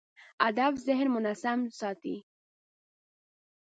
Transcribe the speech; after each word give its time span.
هدف 0.41 0.73
ذهن 0.73 1.07
منظم 1.07 1.69
ساتي. 1.69 2.23